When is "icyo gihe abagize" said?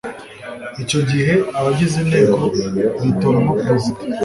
0.83-1.95